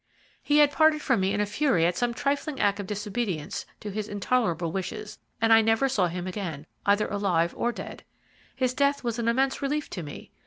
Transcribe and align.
He 0.41 0.57
had 0.57 0.71
parted 0.71 0.99
from 1.03 1.19
me 1.19 1.31
in 1.31 1.41
a 1.41 1.45
fury 1.45 1.85
at 1.85 1.95
some 1.95 2.11
trifling 2.11 2.59
act 2.59 2.79
of 2.79 2.87
disobedience 2.87 3.67
to 3.81 3.91
his 3.91 4.09
intolerable 4.09 4.71
wishes, 4.71 5.19
and 5.39 5.53
I 5.53 5.61
never 5.61 5.87
saw 5.87 6.07
him 6.07 6.25
again, 6.25 6.65
either 6.87 7.05
alive 7.07 7.53
or 7.55 7.71
dead. 7.71 8.03
His 8.55 8.73
death 8.73 9.03
was 9.03 9.19
an 9.19 9.27
immense 9.27 9.61
relief 9.61 9.91
to 9.91 10.01
me. 10.01 10.31